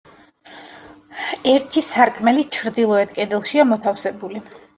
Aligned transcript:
ერთი 1.51 1.83
სარკმელი 1.89 2.47
ჩრდილოეთ 2.57 3.15
კედელშია 3.19 3.69
მოთავსებული. 3.75 4.45